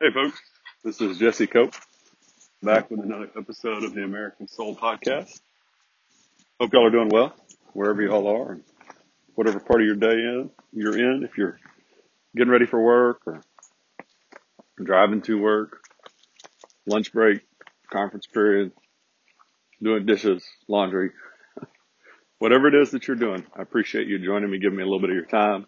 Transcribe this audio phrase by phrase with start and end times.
[0.00, 0.40] Hey, folks.
[0.84, 1.74] This is Jesse Cope
[2.62, 5.40] back with another episode of the American Soul Podcast.
[6.60, 7.34] Hope y'all are doing well
[7.72, 8.64] wherever y'all are and
[9.34, 11.24] whatever part of your day in, you're in.
[11.24, 11.58] If you're
[12.36, 13.42] getting ready for work or
[14.80, 15.80] driving to work,
[16.86, 17.40] lunch break,
[17.92, 18.70] conference period,
[19.82, 21.10] doing dishes, laundry,
[22.38, 25.00] whatever it is that you're doing, I appreciate you joining me, giving me a little
[25.00, 25.66] bit of your time.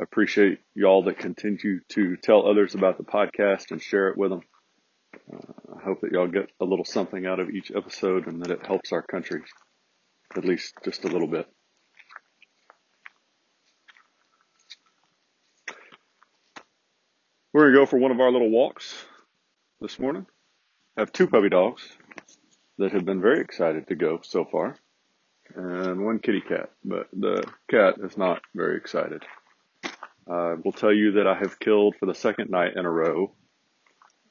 [0.00, 4.30] I appreciate y'all that continue to tell others about the podcast and share it with
[4.30, 4.42] them.
[5.32, 8.52] Uh, I hope that y'all get a little something out of each episode and that
[8.52, 9.42] it helps our country,
[10.36, 11.48] at least just a little bit.
[17.52, 18.94] We're going to go for one of our little walks
[19.80, 20.26] this morning.
[20.96, 21.82] I have two puppy dogs
[22.78, 24.76] that have been very excited to go so far,
[25.56, 29.24] and one kitty cat, but the cat is not very excited.
[30.28, 33.32] I will tell you that I have killed for the second night in a row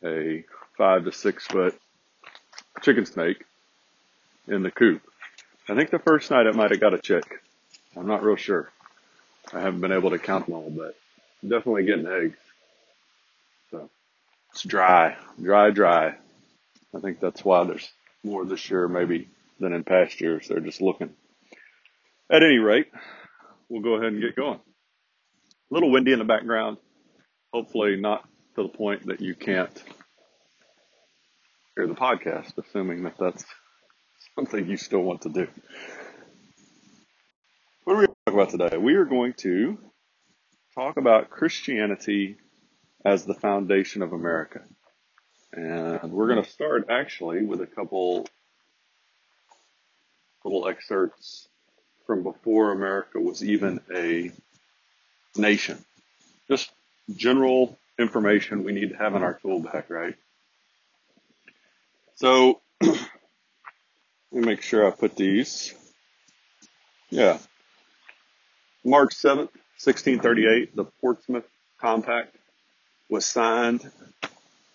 [0.03, 0.43] a
[0.77, 1.75] five to six foot
[2.81, 3.43] chicken snake
[4.47, 5.01] in the coop.
[5.67, 7.41] I think the first night it might have got a chick.
[7.95, 8.71] I'm not real sure.
[9.51, 10.95] I haven't been able to count them all, but
[11.41, 12.37] definitely getting eggs.
[13.71, 13.89] So
[14.51, 16.15] it's dry, dry, dry.
[16.95, 17.89] I think that's why there's
[18.23, 19.27] more this year maybe
[19.59, 20.47] than in past years.
[20.47, 21.09] They're just looking.
[22.29, 22.91] At any rate,
[23.67, 24.59] we'll go ahead and get going
[25.69, 26.77] a little windy in the background.
[27.53, 29.83] Hopefully not to the point that you can't
[31.75, 33.45] hear the podcast, assuming that that's
[34.35, 35.47] something you still want to do.
[37.83, 38.77] What are we going to talk about today?
[38.77, 39.77] We are going to
[40.75, 42.37] talk about Christianity
[43.05, 44.61] as the foundation of America.
[45.53, 48.27] And we're going to start actually with a couple
[50.43, 51.47] little excerpts
[52.05, 54.31] from before America was even a
[55.37, 55.83] nation.
[56.49, 56.71] Just
[57.15, 60.15] general information we need to have in our tool bag, right?
[62.15, 62.97] So let
[64.31, 65.73] me make sure I put these.
[67.09, 67.37] Yeah.
[68.83, 69.51] March 7th,
[69.83, 71.47] 1638, the Portsmouth
[71.79, 72.35] Compact
[73.09, 73.89] was signed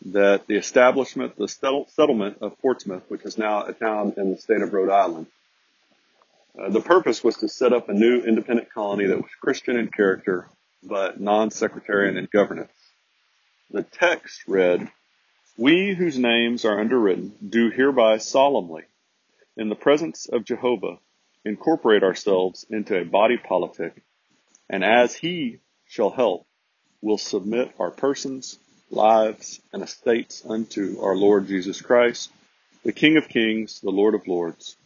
[0.07, 4.63] that the establishment, the settlement of Portsmouth, which is now a town in the state
[4.63, 5.27] of Rhode Island,
[6.59, 9.89] uh, the purpose was to set up a new independent colony that was Christian in
[9.89, 10.49] character,
[10.83, 12.73] but non-sectarian in governance.
[13.71, 14.91] The text read,
[15.57, 18.85] We whose names are underwritten do hereby solemnly,
[19.57, 20.99] in the presence of Jehovah,
[21.45, 24.03] incorporate ourselves into a body politic,
[24.69, 26.47] and as he shall help,
[27.01, 28.59] will submit our persons,
[28.91, 32.31] lives, and estates unto our Lord Jesus Christ,
[32.85, 34.77] the King of kings, the Lord of lords,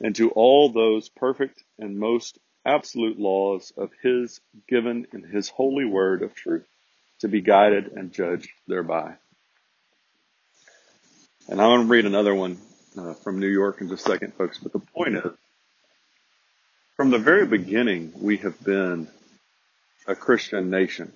[0.00, 5.84] and to all those perfect and most absolute laws of his given in his holy
[5.84, 6.66] word of truth
[7.20, 9.14] to be guided and judged thereby.
[11.48, 12.58] And I'm going to read another one
[12.96, 14.58] uh, from New York in just a second, folks.
[14.58, 15.32] But the point is,
[16.96, 19.08] from the very beginning, we have been
[20.06, 21.12] a Christian nation.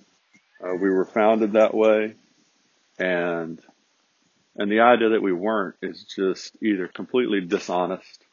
[0.62, 2.14] Uh, we were founded that way,
[2.98, 3.60] and
[4.56, 8.23] and the idea that we weren't is just either completely dishonest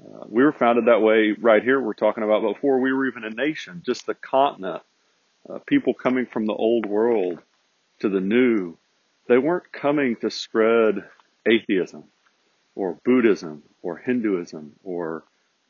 [0.00, 1.80] uh, we were founded that way right here.
[1.80, 4.82] We're talking about before we were even a nation, just the continent.
[5.48, 7.38] Uh, people coming from the old world
[8.00, 8.76] to the new,
[9.28, 11.04] they weren't coming to spread
[11.48, 12.04] atheism
[12.74, 15.24] or Buddhism or Hinduism or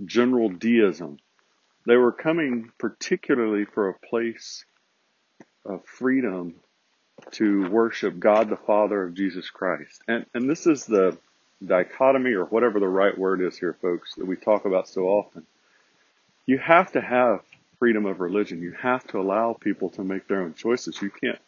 [0.04, 1.18] general deism.
[1.86, 4.64] They were coming particularly for a place
[5.64, 6.56] of freedom
[7.32, 10.02] to worship God the Father of Jesus Christ.
[10.08, 11.16] And, and this is the,
[11.64, 15.46] dichotomy or whatever the right word is here, folks, that we talk about so often.
[16.46, 17.40] You have to have
[17.78, 18.62] freedom of religion.
[18.62, 21.00] You have to allow people to make their own choices.
[21.00, 21.38] You can't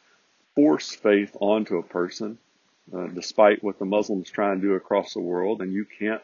[0.55, 2.39] force faith onto a person,
[2.93, 6.23] uh, despite what the Muslims try and do across the world, and you can't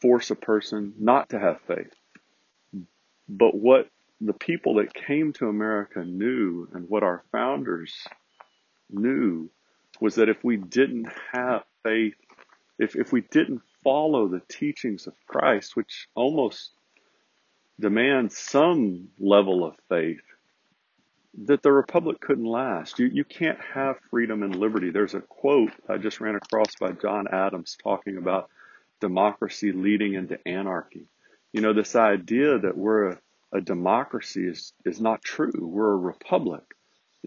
[0.00, 1.92] force a person not to have faith.
[3.28, 3.88] But what
[4.20, 7.94] the people that came to America knew and what our founders
[8.90, 9.50] knew
[10.00, 12.14] was that if we didn't have faith
[12.78, 16.70] if, if we didn't follow the teachings of Christ, which almost
[17.78, 20.20] demands some level of faith,
[21.44, 22.98] that the republic couldn't last.
[22.98, 24.90] You, you can't have freedom and liberty.
[24.90, 28.48] There's a quote I just ran across by John Adams talking about
[29.00, 31.06] democracy leading into anarchy.
[31.52, 33.18] You know, this idea that we're a,
[33.52, 35.52] a democracy is, is not true.
[35.58, 36.62] We're a republic.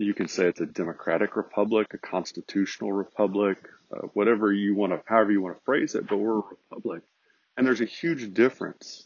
[0.01, 3.57] You can say it's a democratic republic, a constitutional republic,
[3.91, 7.03] uh, whatever you want to, however you want to phrase it, but we're a republic.
[7.57, 9.05] And there's a huge difference.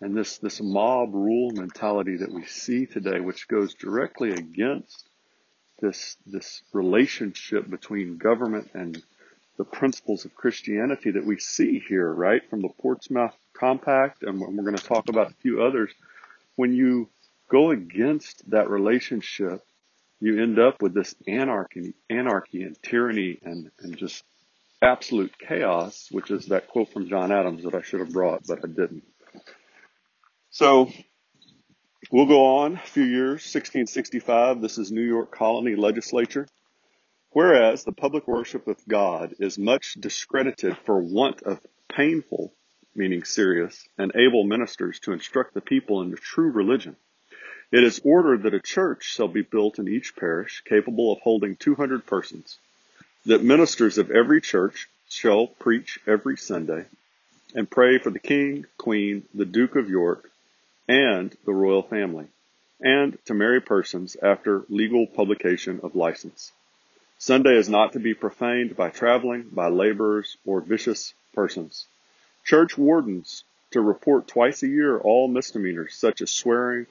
[0.00, 5.08] And this, this mob rule mentality that we see today, which goes directly against
[5.80, 9.00] this, this relationship between government and
[9.58, 12.42] the principles of Christianity that we see here, right?
[12.50, 15.92] From the Portsmouth Compact, and we're going to talk about a few others.
[16.56, 17.10] When you
[17.48, 19.62] go against that relationship,
[20.22, 24.22] you end up with this anarchy, anarchy and tyranny and, and just
[24.80, 28.60] absolute chaos, which is that quote from John Adams that I should have brought, but
[28.62, 29.02] I didn't.
[30.50, 30.92] So
[32.12, 34.60] we'll go on a few years, 1665.
[34.60, 36.46] This is New York Colony Legislature.
[37.30, 41.58] Whereas the public worship of God is much discredited for want of
[41.92, 42.52] painful,
[42.94, 46.94] meaning serious, and able ministers to instruct the people in the true religion.
[47.72, 51.56] It is ordered that a church shall be built in each parish capable of holding
[51.56, 52.58] 200 persons,
[53.24, 56.84] that ministers of every church shall preach every Sunday,
[57.54, 60.30] and pray for the king, queen, the Duke of York,
[60.86, 62.26] and the royal family,
[62.78, 66.52] and to marry persons after legal publication of license.
[67.18, 71.86] Sunday is not to be profaned by traveling, by laborers, or vicious persons.
[72.44, 76.84] Church wardens to report twice a year all misdemeanors such as swearing,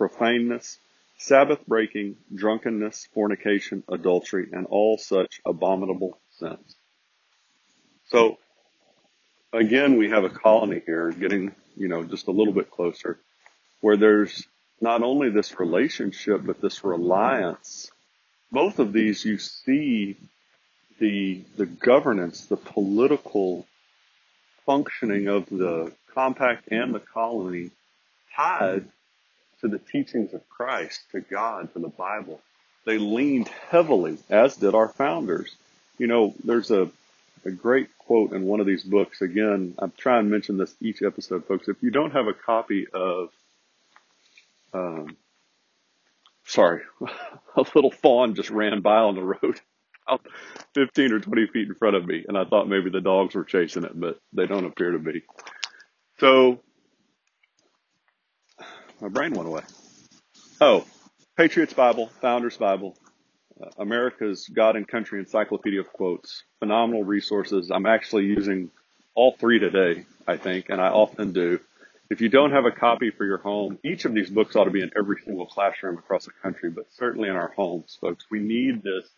[0.00, 0.78] profaneness,
[1.18, 6.76] Sabbath breaking, drunkenness, fornication, adultery, and all such abominable sins.
[8.06, 8.38] So,
[9.52, 13.18] again, we have a colony here getting, you know, just a little bit closer
[13.82, 14.46] where there's
[14.80, 17.90] not only this relationship, but this reliance
[18.52, 20.16] both of these you see
[20.98, 23.66] the the governance, the political
[24.66, 27.70] functioning of the compact and the colony
[28.34, 28.86] tied
[29.60, 32.40] to the teachings of Christ, to God, to the Bible.
[32.84, 35.54] They leaned heavily, as did our founders.
[35.98, 36.90] You know, there's a,
[37.44, 39.20] a great quote in one of these books.
[39.20, 41.68] Again, I'm trying to mention this each episode, folks.
[41.68, 43.30] If you don't have a copy of
[44.72, 45.16] um,
[46.50, 46.82] sorry,
[47.56, 49.60] a little fawn just ran by on the road,
[50.74, 53.44] 15 or 20 feet in front of me, and I thought maybe the dogs were
[53.44, 55.22] chasing it, but they don't appear to be.
[56.18, 56.60] So,
[59.00, 59.62] my brain went away.
[60.60, 60.84] Oh,
[61.36, 62.96] Patriots Bible, Founders Bible,
[63.60, 67.70] uh, America's God and Country Encyclopedia of Quotes, phenomenal resources.
[67.70, 68.70] I'm actually using
[69.14, 71.60] all three today, I think, and I often do.
[72.10, 74.70] If you don't have a copy for your home, each of these books ought to
[74.70, 78.26] be in every single classroom across the country, but certainly in our homes, folks.
[78.30, 79.08] We need this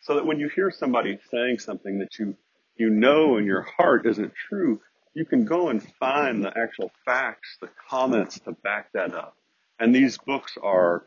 [0.00, 2.36] so that when you hear somebody saying something that you,
[2.76, 4.80] you know in your heart isn't true,
[5.14, 9.36] you can go and find the actual facts, the comments to back that up.
[9.78, 11.06] And these books are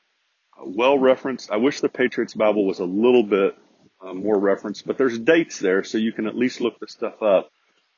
[0.64, 1.52] well referenced.
[1.52, 3.58] I wish the Patriots Bible was a little bit
[4.02, 7.22] uh, more referenced, but there's dates there so you can at least look the stuff
[7.22, 7.50] up.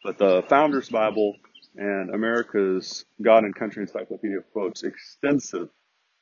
[0.04, 1.36] But the Founders Bible,
[1.76, 5.70] and America's God and Country Encyclopedia quotes extensive,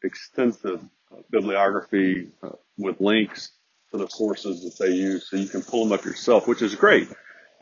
[0.03, 0.81] extensive
[1.11, 3.51] uh, bibliography uh, with links
[3.91, 6.73] to the sources that they use, so you can pull them up yourself, which is
[6.75, 7.09] great.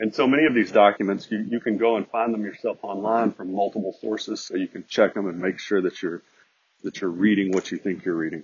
[0.00, 3.32] And so many of these documents, you, you can go and find them yourself online
[3.32, 6.22] from multiple sources, so you can check them and make sure that you're
[6.82, 8.42] that you're reading what you think you're reading.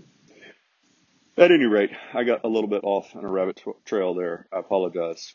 [1.36, 4.46] At any rate, I got a little bit off on a rabbit trail there.
[4.52, 5.34] I apologize.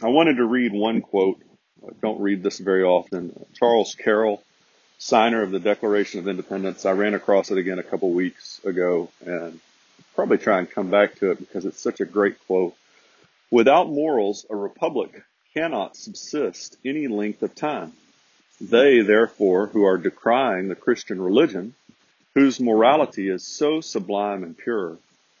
[0.00, 1.42] I wanted to read one quote
[1.86, 3.46] I don't read this very often.
[3.54, 4.42] Charles Carroll,
[4.98, 6.84] signer of the Declaration of Independence.
[6.84, 9.60] I ran across it again a couple weeks ago and
[10.14, 12.74] probably try and come back to it because it's such a great quote.
[13.50, 15.22] Without morals, a republic
[15.54, 17.92] cannot subsist any length of time.
[18.60, 21.74] They, therefore, who are decrying the Christian religion,
[22.34, 24.98] whose morality is so sublime and pure,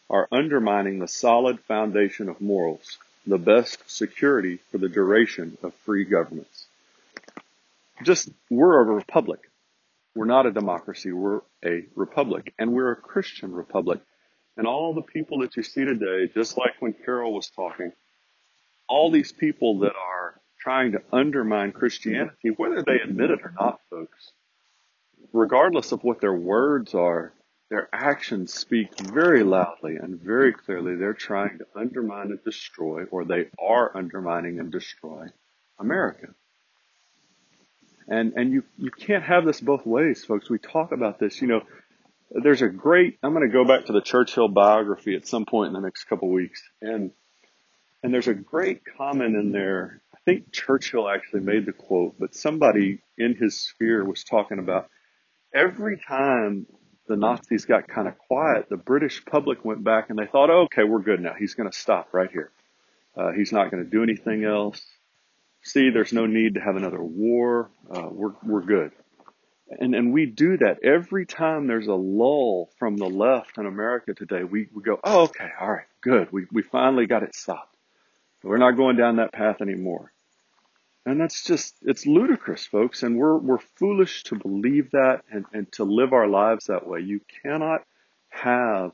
[0.08, 6.04] are undermining the solid foundation of morals the best security for the duration of free
[6.04, 6.66] governments.
[8.02, 9.40] Just, we're a republic.
[10.14, 11.12] We're not a democracy.
[11.12, 14.00] We're a republic and we're a Christian republic.
[14.58, 17.92] And all the people that you see today, just like when Carroll was talking,
[18.88, 23.80] all these people that are trying to undermine Christianity, whether they admit it or not,
[23.88, 24.32] folks,
[25.32, 27.32] regardless of what their words are,
[27.70, 30.96] their actions speak very loudly and very clearly.
[30.96, 35.30] They're trying to undermine and destroy, or they are undermining and destroying
[35.78, 36.34] America.
[38.08, 40.50] And, and you, you can't have this both ways, folks.
[40.50, 41.62] We talk about this, you know,
[42.30, 45.68] there's a great, I'm going to go back to the Churchill biography at some point
[45.68, 46.62] in the next couple of weeks.
[46.80, 47.10] And,
[48.02, 50.02] and there's a great comment in there.
[50.14, 54.88] I think Churchill actually made the quote, but somebody in his sphere was talking about
[55.54, 56.66] every time
[57.08, 60.84] the Nazis got kind of quiet, the British public went back and they thought, okay,
[60.84, 61.32] we're good now.
[61.38, 62.52] He's going to stop right here.
[63.16, 64.80] Uh, he's not going to do anything else.
[65.62, 67.70] See, there's no need to have another war.
[67.90, 68.92] Uh, we're, we're good.
[69.70, 74.14] And, and we do that every time there's a lull from the left in America
[74.14, 74.44] today.
[74.44, 76.32] We, we go, oh, okay, all right, good.
[76.32, 77.76] We, we finally got it stopped.
[78.42, 80.12] We're not going down that path anymore.
[81.04, 83.02] And that's just, it's ludicrous, folks.
[83.02, 87.00] And we're, we're foolish to believe that and, and to live our lives that way.
[87.00, 87.82] You cannot
[88.28, 88.92] have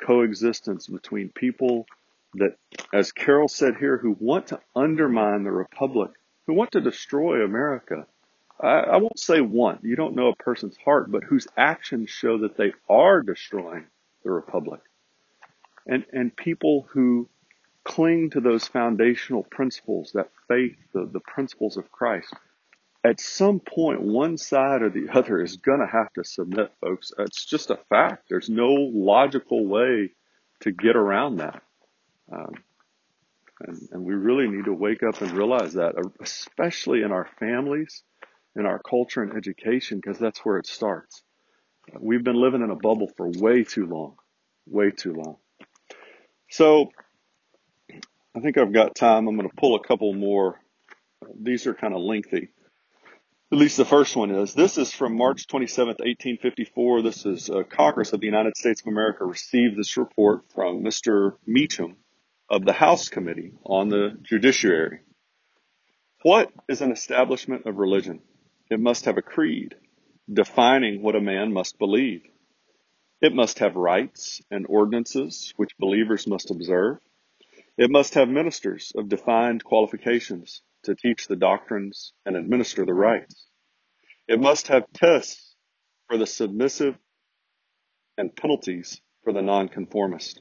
[0.00, 1.86] coexistence between people
[2.34, 2.56] that,
[2.92, 6.10] as Carroll said here, who want to undermine the Republic,
[6.46, 8.06] who want to destroy America.
[8.64, 9.78] I, I won't say one.
[9.82, 13.86] you don't know a person's heart, but whose actions show that they are destroying
[14.24, 14.80] the Republic.
[15.86, 17.28] And, and people who
[17.84, 22.32] cling to those foundational principles, that faith, the, the principles of Christ.
[23.04, 27.12] At some point, one side or the other is going to have to submit, folks.
[27.18, 28.24] It's just a fact.
[28.30, 30.12] There's no logical way
[30.60, 31.62] to get around that.
[32.32, 32.54] Um,
[33.60, 38.02] and, and we really need to wake up and realize that, especially in our families,
[38.56, 41.22] in our culture and education, because that's where it starts.
[41.98, 44.16] We've been living in a bubble for way too long,
[44.66, 45.36] way too long.
[46.50, 46.90] So
[48.34, 49.28] I think I've got time.
[49.28, 50.60] I'm going to pull a couple more.
[51.40, 52.50] These are kind of lengthy.
[53.52, 54.54] At least the first one is.
[54.54, 57.02] This is from March 27th, 1854.
[57.02, 61.36] This is uh, Congress of the United States of America received this report from Mr.
[61.46, 61.96] Meacham
[62.50, 65.00] of the House Committee on the Judiciary.
[66.22, 68.20] What is an establishment of religion?
[68.74, 69.76] It must have a creed
[70.28, 72.22] defining what a man must believe.
[73.20, 76.98] It must have rites and ordinances which believers must observe.
[77.78, 83.46] It must have ministers of defined qualifications to teach the doctrines and administer the rites.
[84.26, 85.54] It must have tests
[86.08, 86.98] for the submissive
[88.18, 90.40] and penalties for the nonconformist.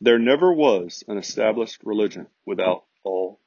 [0.00, 3.40] There never was an established religion without all.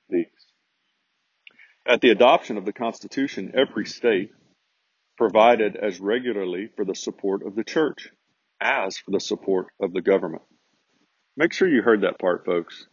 [1.90, 4.30] At the adoption of the Constitution, every state
[5.18, 8.12] provided as regularly for the support of the church
[8.62, 10.44] as for the support of the government.
[11.36, 12.86] Make sure you heard that part, folks.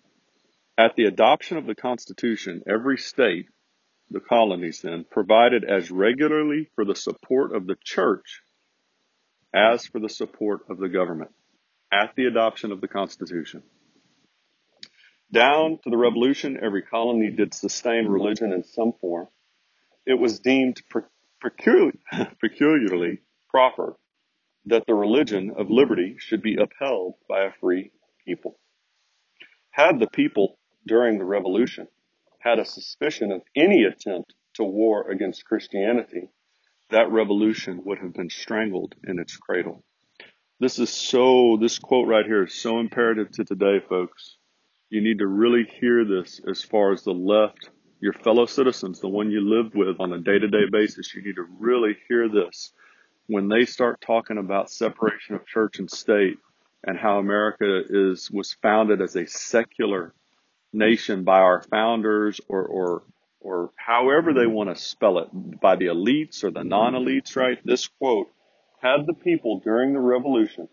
[0.78, 3.48] At the adoption of the Constitution, every state,
[4.08, 8.40] the colonies then, provided as regularly for the support of the church
[9.54, 11.32] as for the support of the government.
[11.92, 13.62] At the adoption of the Constitution.
[15.32, 19.28] Down to the Revolution, every colony did sustain religion in some form.
[20.06, 20.82] It was deemed
[21.40, 23.96] peculiarly proper
[24.66, 27.90] that the religion of liberty should be upheld by a free
[28.24, 28.58] people.
[29.70, 31.88] Had the people during the revolution
[32.38, 36.28] had a suspicion of any attempt to war against Christianity,
[36.90, 39.84] that revolution would have been strangled in its cradle.
[40.60, 44.36] This is so, this quote right here is so imperative to today, folks.
[44.88, 49.08] You need to really hear this as far as the left, your fellow citizens, the
[49.08, 51.12] one you live with on a day to day basis.
[51.14, 52.72] You need to really hear this
[53.26, 56.38] when they start talking about separation of church and state
[56.84, 60.14] and how America is was founded as a secular
[60.72, 63.02] nation by our founders or or
[63.40, 65.28] or however they want to spell it
[65.60, 68.28] by the elites or the non-elites right this quote
[68.80, 70.68] had the people during the revolution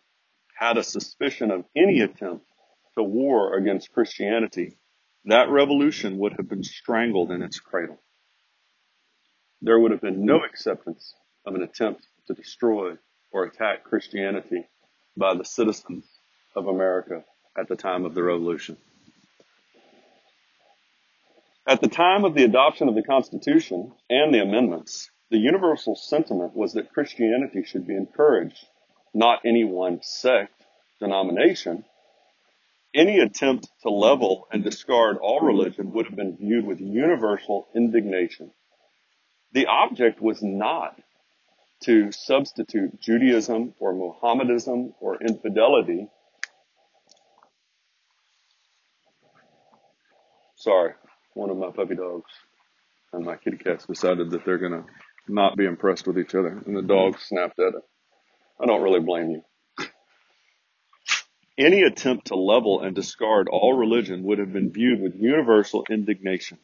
[0.55, 2.45] had a suspicion of any attempt
[2.95, 4.77] to war against Christianity
[5.25, 7.99] that revolution would have been strangled in its cradle
[9.63, 12.97] there would have been no acceptance of an attempt to destroy
[13.31, 14.67] or attack Christianity
[15.15, 16.05] by the citizens
[16.53, 17.23] of America
[17.57, 18.77] at the time of the revolution.
[21.65, 26.53] At the time of the adoption of the Constitution and the amendments, the universal sentiment
[26.53, 28.67] was that Christianity should be encouraged,
[29.13, 30.61] not any one sect,
[30.99, 31.85] denomination.
[32.93, 38.51] Any attempt to level and discard all religion would have been viewed with universal indignation.
[39.53, 40.99] The object was not
[41.83, 46.07] to substitute Judaism or Mohammedanism or infidelity.
[50.55, 50.93] Sorry,
[51.33, 52.31] one of my puppy dogs
[53.11, 54.85] and my kitty cats decided that they're going to
[55.27, 57.81] not be impressed with each other, and the dog snapped at it.
[58.59, 59.43] I don't really blame you.
[61.57, 66.57] Any attempt to level and discard all religion would have been viewed with universal indignation.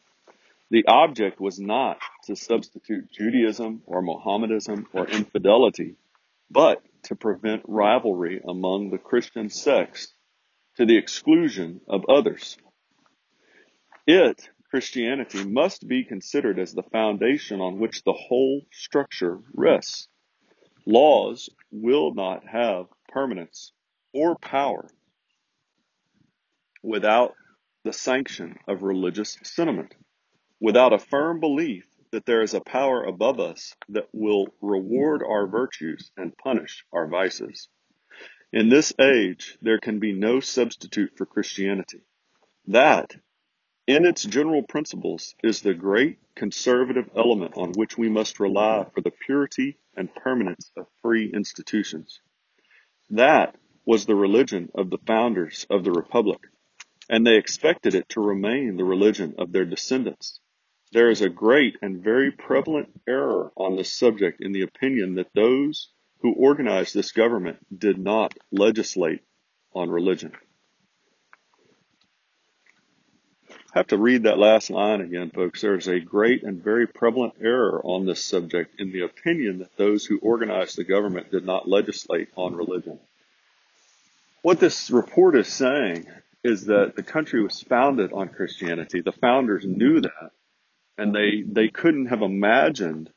[0.70, 5.94] The object was not to substitute Judaism or Mohammedanism or infidelity,
[6.50, 10.12] but to prevent rivalry among the Christian sects
[10.76, 12.56] to the exclusion of others.
[14.08, 20.08] It, Christianity, must be considered as the foundation on which the whole structure rests.
[20.84, 23.72] Laws will not have permanence
[24.12, 24.88] or power
[26.82, 27.34] without
[27.84, 29.94] the sanction of religious sentiment.
[30.60, 35.46] Without a firm belief that there is a power above us that will reward our
[35.46, 37.68] virtues and punish our vices.
[38.52, 42.02] In this age, there can be no substitute for Christianity.
[42.66, 43.14] That,
[43.86, 49.00] in its general principles, is the great conservative element on which we must rely for
[49.00, 52.20] the purity and permanence of free institutions.
[53.10, 53.54] That
[53.90, 56.38] was the religion of the founders of the Republic,
[57.08, 60.38] and they expected it to remain the religion of their descendants.
[60.92, 65.34] There is a great and very prevalent error on this subject in the opinion that
[65.34, 65.88] those
[66.20, 69.22] who organized this government did not legislate
[69.74, 70.34] on religion.
[73.50, 75.62] I have to read that last line again, folks.
[75.62, 79.76] There is a great and very prevalent error on this subject in the opinion that
[79.76, 83.00] those who organized the government did not legislate on religion.
[84.42, 86.06] What this report is saying
[86.42, 89.02] is that the country was founded on Christianity.
[89.02, 90.30] The founders knew that,
[90.96, 93.10] and they, they couldn't have imagined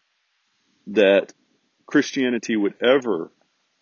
[0.88, 1.34] that
[1.86, 3.32] Christianity would ever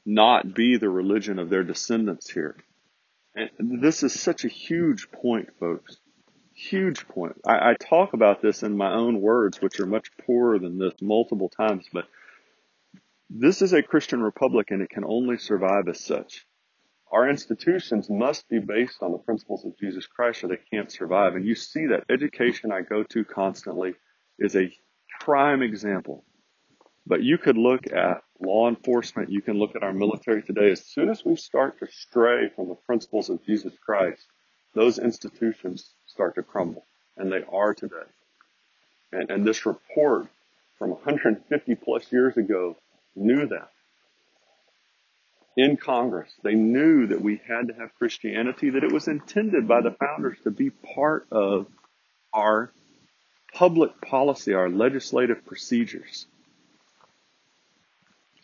[0.05, 2.55] not be the religion of their descendants here.
[3.35, 5.97] And this is such a huge point, folks.
[6.53, 7.41] Huge point.
[7.45, 10.93] I, I talk about this in my own words, which are much poorer than this
[11.01, 12.05] multiple times, but
[13.29, 16.45] this is a Christian republic and it can only survive as such.
[17.11, 21.35] Our institutions must be based on the principles of Jesus Christ or they can't survive.
[21.35, 23.93] And you see that education I go to constantly
[24.39, 24.73] is a
[25.19, 26.23] prime example
[27.05, 30.71] but you could look at law enforcement, you can look at our military today.
[30.71, 34.27] As soon as we start to stray from the principles of Jesus Christ,
[34.73, 36.85] those institutions start to crumble.
[37.17, 38.07] And they are today.
[39.11, 40.27] And, and this report
[40.77, 42.77] from 150 plus years ago
[43.15, 43.69] knew that.
[45.57, 49.81] In Congress, they knew that we had to have Christianity, that it was intended by
[49.81, 51.67] the founders to be part of
[52.33, 52.71] our
[53.53, 56.25] public policy, our legislative procedures.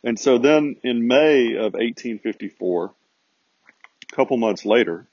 [0.03, 2.93] And so then in May of 1854,
[4.11, 5.07] a couple months later,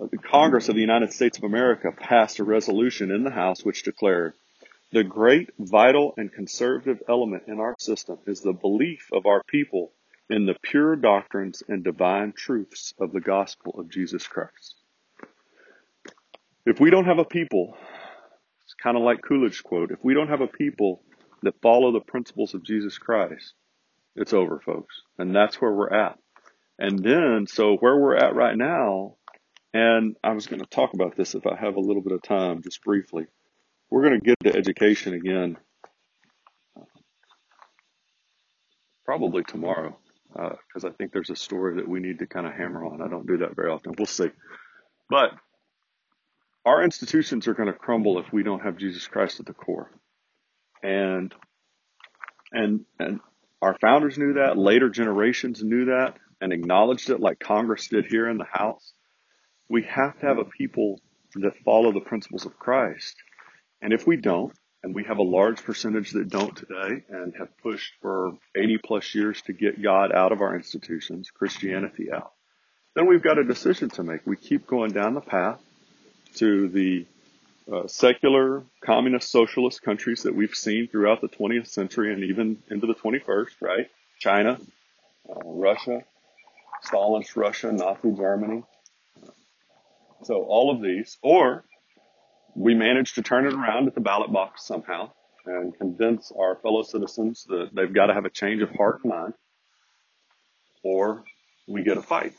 [0.00, 3.64] uh, the Congress of the United States of America passed a resolution in the House
[3.64, 4.34] which declared
[4.92, 9.92] the great, vital, and conservative element in our system is the belief of our people
[10.30, 14.76] in the pure doctrines and divine truths of the gospel of Jesus Christ.
[16.66, 17.74] If we don't have a people,
[18.64, 21.02] it's kind of like Coolidge's quote, if we don't have a people
[21.42, 23.54] that follow the principles of Jesus Christ,
[24.16, 25.02] it's over, folks.
[25.18, 26.18] And that's where we're at.
[26.78, 29.14] And then, so where we're at right now,
[29.72, 32.22] and I was going to talk about this if I have a little bit of
[32.22, 33.26] time, just briefly.
[33.90, 35.56] We're going to get to education again,
[39.04, 39.98] probably tomorrow,
[40.32, 43.02] because uh, I think there's a story that we need to kind of hammer on.
[43.02, 43.94] I don't do that very often.
[43.96, 44.30] We'll see.
[45.08, 45.30] But
[46.64, 49.90] our institutions are going to crumble if we don't have Jesus Christ at the core.
[50.82, 51.34] And
[52.52, 53.20] and and
[53.60, 58.28] our founders knew that, later generations knew that and acknowledged it like Congress did here
[58.28, 58.92] in the House.
[59.68, 61.00] We have to have a people
[61.34, 63.16] that follow the principles of Christ.
[63.82, 67.56] And if we don't, and we have a large percentage that don't today and have
[67.58, 72.32] pushed for 80 plus years to get God out of our institutions, Christianity out,
[72.94, 74.26] then we've got a decision to make.
[74.26, 75.60] We keep going down the path
[76.36, 77.06] to the
[77.72, 82.86] uh, secular communist socialist countries that we've seen throughout the 20th century and even into
[82.86, 83.88] the 21st, right?
[84.18, 84.58] China,
[85.28, 86.02] uh, Russia,
[86.82, 88.62] Stalin's Russia, Nazi Germany.
[90.24, 91.64] So all of these, or
[92.58, 95.10] we manage to turn it around at the ballot box somehow
[95.46, 99.10] and convince our fellow citizens that they've got to have a change of heart and
[99.12, 99.34] mind,
[100.82, 101.24] or
[101.66, 102.34] we get a fight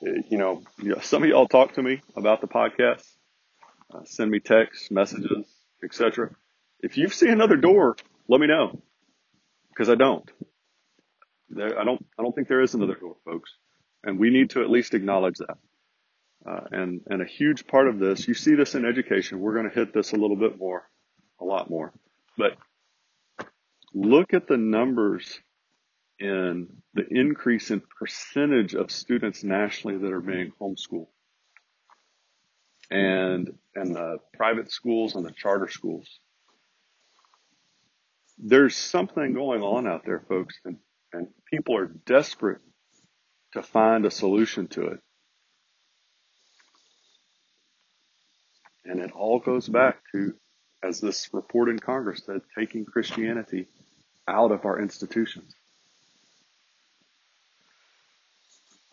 [0.00, 0.62] you know,
[1.02, 3.04] some of y'all talk to me about the podcast,
[3.92, 5.46] uh, send me texts, messages,
[5.82, 6.30] etc.
[6.80, 7.96] If you see another door,
[8.28, 8.80] let me know
[9.68, 10.28] because I don't.
[11.48, 12.04] There, I don't.
[12.18, 13.54] I don't think there is another door, folks,
[14.02, 15.58] and we need to at least acknowledge that.
[16.46, 19.40] Uh, and and a huge part of this, you see this in education.
[19.40, 20.88] We're going to hit this a little bit more,
[21.40, 21.92] a lot more,
[22.38, 22.56] but
[23.92, 25.40] look at the numbers
[26.18, 31.08] in the increase in percentage of students nationally that are being homeschooled
[32.90, 36.20] and and the private schools and the charter schools.
[38.38, 40.76] There's something going on out there, folks, and,
[41.12, 42.60] and people are desperate
[43.54, 45.00] to find a solution to it.
[48.84, 50.34] And it all goes back to,
[50.82, 53.66] as this report in Congress said, taking Christianity
[54.28, 55.54] out of our institutions.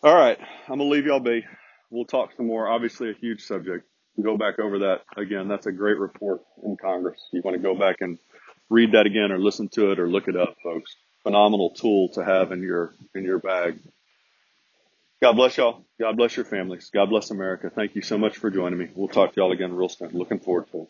[0.02, 1.44] All right, I'm gonna leave y'all be.
[1.90, 2.68] We'll talk some more.
[2.68, 3.86] Obviously, a huge subject.
[4.20, 5.48] go back over that again.
[5.48, 7.20] That's a great report in Congress.
[7.32, 8.18] You want to go back and
[8.68, 10.94] read that again or listen to it or look it up, folks.
[11.22, 13.78] Phenomenal tool to have in your in your bag.
[15.24, 15.86] God bless y'all.
[15.98, 16.90] God bless your families.
[16.92, 17.70] God bless America.
[17.74, 18.90] Thank you so much for joining me.
[18.94, 20.10] We'll talk to y'all again real soon.
[20.10, 20.88] Looking forward to it.